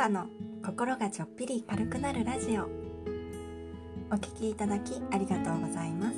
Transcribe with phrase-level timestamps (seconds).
[0.00, 0.28] かの
[0.64, 2.62] 心がちょっぴり軽くなるラジオ。
[4.10, 6.16] お聞きいただきありがとうございます。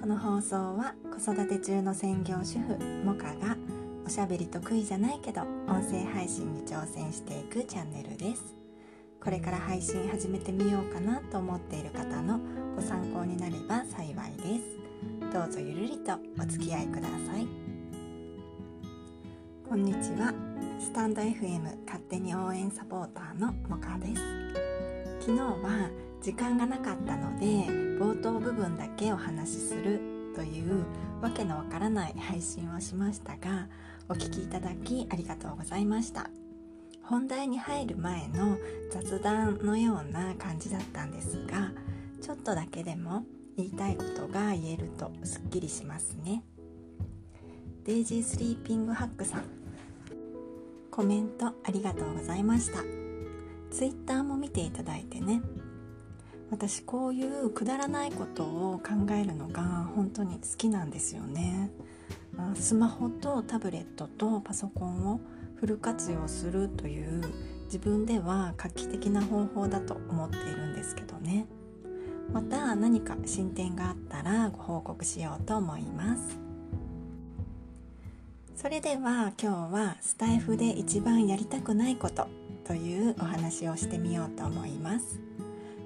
[0.00, 3.56] この放送は子育て中の専業主婦モカが
[4.04, 8.56] おしゃべり得意じゃないけど音声配信に挑戦していくチャンネルです。
[9.22, 12.40] これから配信始めてみようかなと思っている方の
[12.74, 15.32] ご参考になれば幸いです。
[15.32, 17.46] どうぞゆるりとお付き合いください。
[19.68, 20.49] こんにちは。
[20.80, 24.22] スタンド FM 勝手に応援サポーターのモカです。
[25.20, 25.90] 昨日は
[26.22, 27.46] 時間がなかったので
[28.02, 30.00] 冒頭部分だけお話しする
[30.34, 30.86] という
[31.20, 33.68] わけのわからない配信をしましたが
[34.08, 36.30] お聴きいただきありがとうございました。
[37.02, 38.56] 本題に入る前の
[38.90, 41.72] 雑談のような感じだったんですが
[42.22, 43.24] ちょっとだけでも
[43.56, 46.42] 言いたいことが言えるとすっきりしますね。
[47.84, 49.59] デイジースリーピングハックさん。
[50.90, 52.82] コメントありがとうございました。
[53.70, 55.42] ツイッターも見ていただいてね。
[56.50, 59.62] 私こういうくだらないことを考えるのが
[59.94, 61.70] 本当に好きなんですよね。
[62.54, 65.20] スマホとタブレットとパソコンを
[65.56, 67.22] フル活用するという
[67.66, 71.46] 自分では画期的な方法だと思っているんですけどね。
[72.32, 76.49] また何か進展があったらご報告しようと思います。
[78.60, 82.28] それでは今日はスタイフで一番やりたくないこと
[82.66, 85.18] というお話をしてみようと思います。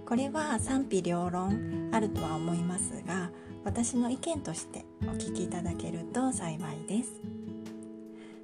[0.04, 3.30] これは賛否両論あるとは思いますが
[3.64, 7.12] 私の意見としてお聞きいただけると幸いです。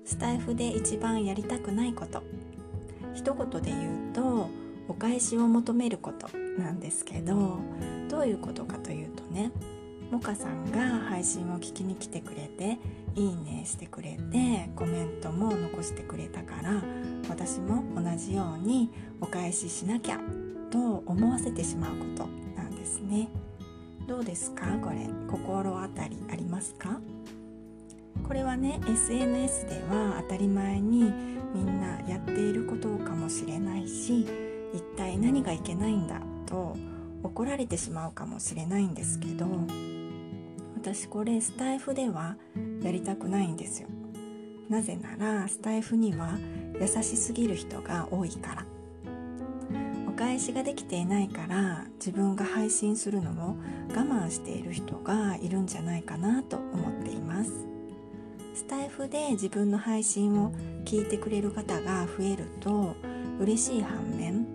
[0.05, 2.23] スタイフで一番やりたくないこと
[3.15, 4.49] 一言で言うと
[4.87, 7.59] お返しを求めることなんですけど
[8.09, 9.51] どういうことかというとね
[10.11, 12.79] モカさんが配信を聞きに来てくれて
[13.15, 16.83] いいねしてくれてコメントも残してくれたから
[17.29, 20.19] 私も同じようにお返ししなきゃ
[20.71, 22.27] と思わせてしまうこと
[22.57, 23.29] なんですね。
[24.07, 24.67] どうですか？
[24.83, 27.01] これ心当たりありますか？
[28.27, 31.13] これはね SNS では当たり前に
[31.55, 34.27] みんなやっていることかもしれないし
[34.75, 36.77] 一体何がいけないんだと
[37.23, 39.47] 怒られてしまうかもしれないんですけど
[40.83, 42.37] 私これスタイフでは
[42.83, 43.89] やりたくないんですよ。
[44.71, 46.39] なぜならスタイフには
[46.81, 48.67] 優しすぎる人が多いから。
[50.09, 53.57] お返しができていないから自分が配信するのを
[53.91, 57.51] 我慢している人がいるんじゃないかなと思っています。
[58.55, 60.51] スタイフで自分の配信を
[60.87, 62.97] 聞いてくれる方が増えると
[63.39, 64.47] 嬉しい反面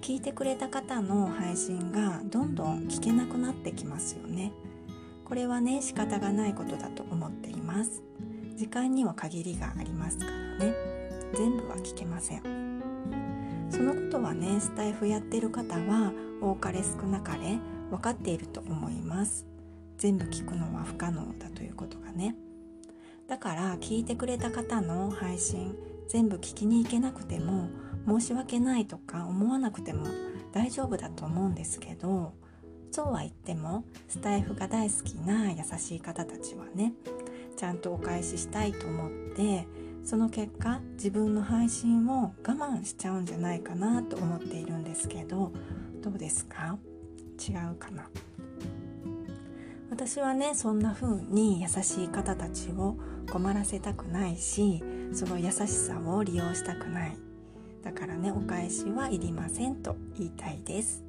[0.00, 4.52] 聞いてくれた方の配信がどんどん聞けなくなってきますよね。
[5.26, 8.02] これはね仕方がないことだと思っています。
[8.54, 10.72] 時間には限りがありますからね。
[11.34, 12.42] 全部は聞けません。
[13.68, 17.58] そのことはねスタイフやってる方は多かれ少なかれ
[17.90, 19.44] 分かっていると思います。
[19.98, 22.36] 全部聞くのは不可能だということがね。
[23.26, 25.74] だから聞いてくれた方の配信
[26.08, 27.68] 全部聞きに行けなくても
[28.06, 30.06] 申し訳ないとか思わなくても
[30.52, 32.34] 大丈夫だと思うんですけど
[32.96, 36.94] そうは言ってもスタイフが大好きな優しい方たちはね
[37.54, 39.66] ちゃんとお返ししたいと思って
[40.02, 45.52] その結果自分の配信を我慢しちゃうんじゃないかなと思っているんですけど
[46.02, 46.78] どうですか？
[47.38, 48.08] 違うかな？
[49.90, 52.96] 私はねそんな風に優しい方たちを
[53.30, 57.16] 困らせたくないしその優しさを利用したくない。
[57.82, 61.05] だからねお返しはいりませんと言いたいです。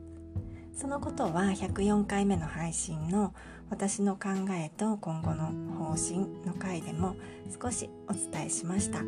[0.77, 3.33] そのことは104回目の配信の
[3.71, 7.15] 私の考えと今後の方針の回でも
[7.59, 8.99] 少しお伝えしました。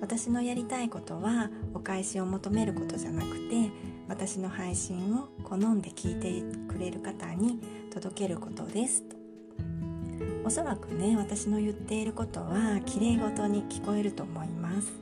[0.00, 3.70] 私のやりたいことはお返しを求めることじゃなくて
[4.08, 6.42] 私の配信を好んで聞いて
[6.72, 7.60] くれる方に
[7.92, 9.02] 届けることです。
[9.02, 9.16] と。
[10.44, 14.92] おそらくね私の言っていることはきれいごとに聞こえると思います。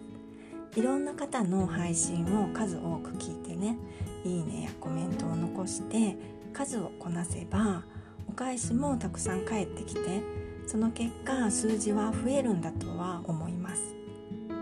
[0.77, 3.79] いろんな方の配信を数多く聞いてね
[4.27, 6.17] いいねやコメントを残して
[6.53, 7.85] 数をこなせば
[8.29, 10.23] お返しもたくさん返ってきて
[10.67, 13.95] その結果数字は増えるんだとは思います。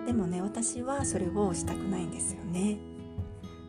[0.07, 2.77] でもね私はそれをしたくないんですよね。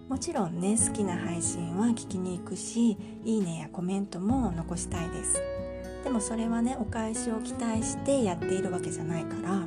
[0.10, 5.42] もちろんね好きな配信は聞きに行くしいいねやコメントも残したいです。
[6.04, 9.64] でもそれはねお返しを期待してやっているわけじゃないから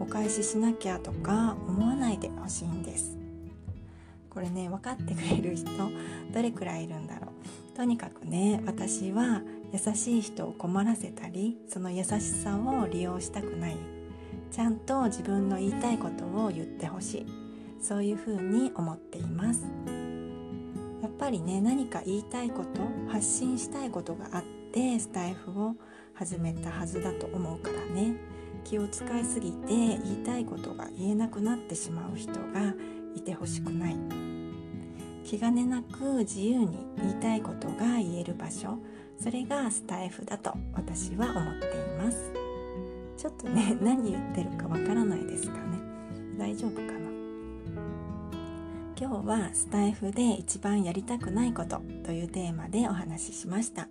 [0.00, 3.17] お返ししなきゃとか思わないでほしいんです。
[4.30, 5.70] これね分かってくれる人
[6.32, 7.76] どれくらいいるんだろう。
[7.76, 9.42] とにかくね私は
[9.72, 13.76] 優しい人を困らせたりその優しさを利用したくない。
[14.50, 17.26] ちゃんと自分の言いたいことを言ってほしい。
[17.80, 19.66] そういうふうに思っています。
[21.02, 24.42] やっぱりね何か言いたいこと発信したいことがあっ
[24.72, 25.74] てスタイフを
[26.14, 28.16] 始めたはずだと思うからね。
[28.64, 32.74] 気を使いすぎて言いたいことが言えなくなってしまう人が
[33.14, 33.96] いてほしくない。
[35.24, 38.78] 気兼ねなく自由に言いたいことが言える場所。
[39.22, 42.32] それがスタイフだと私は思っています。
[43.16, 45.78] ちょっとね 何言ってるかわからないですかね。
[46.38, 46.98] 大丈夫かな。
[49.00, 53.88] 今日はスタイフで一番やりたくないことというテーマでお話ししました。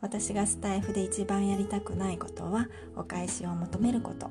[0.00, 4.30] 私がスタイフで一番やりたくないことはお返しを求めること。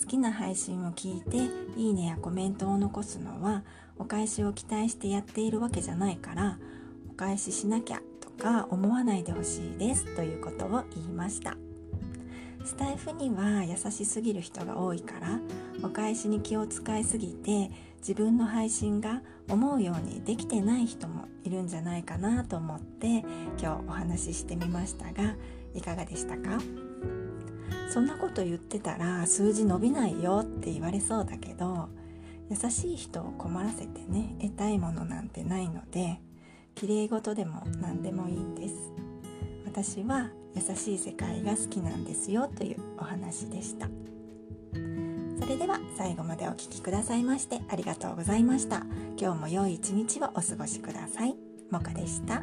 [0.00, 1.36] 好きな配信を聞いて
[1.76, 3.62] いいねやコメントを残すのは
[3.98, 6.58] お返しを期待してやっているわけじゃないから
[7.10, 11.56] お返ししなきゃとか思わないでほしいですということを言いました。
[12.64, 15.40] スタイフには優しすぎる人が多いから
[15.82, 17.70] お返しに気を使いすぎて
[18.00, 23.24] 自分の配信が思うようにできてない人もいるんじゃないかなと思って
[23.58, 25.36] 今日お話ししてみましたが
[25.74, 26.58] いかがでしたか？
[27.92, 31.88] そんなこと言ってたら数字伸びないよって言われそうだけど
[32.48, 36.20] 優しい人を困らせてね得たいものなんてないので
[36.74, 38.74] 綺麗事でも何でもいいんです。
[39.66, 43.86] 私は優しい世界が好きなんですよというお話でした。
[45.40, 48.84] それでは最後までお聴きくださいましてありがとうございました。
[49.16, 51.36] 今日も良い一日をお過ごしください。
[51.70, 52.40] もかでした。